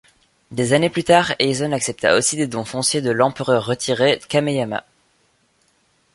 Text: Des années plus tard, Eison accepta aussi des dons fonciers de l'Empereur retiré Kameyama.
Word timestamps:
Des 0.49 0.73
années 0.73 0.89
plus 0.89 1.03
tard, 1.03 1.33
Eison 1.37 1.71
accepta 1.73 2.17
aussi 2.17 2.35
des 2.35 2.47
dons 2.47 2.65
fonciers 2.65 3.03
de 3.03 3.11
l'Empereur 3.11 3.63
retiré 3.63 4.19
Kameyama. 4.29 4.83